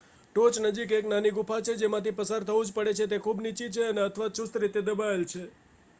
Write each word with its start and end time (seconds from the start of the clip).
ટોચ 0.35 0.55
નજીક 0.59 0.91
એક 0.91 1.05
નાની 1.07 1.31
ગુફા 1.31 1.61
છે 1.61 1.73
જેમાંથી 1.75 2.13
પસાર 2.13 2.43
થવુંજ 2.43 2.69
પડે 2.71 2.93
છે 2.93 3.05
તે 3.07 3.17
ખૂબ 3.19 3.37
નીચી 3.41 3.69
છે 3.69 3.83
અને 3.85 4.01
અથવા 4.01 4.29
ચુસ્ત 4.31 4.53
રીતે 4.55 4.81
દબાવેલ 4.81 5.23
છે 5.25 5.43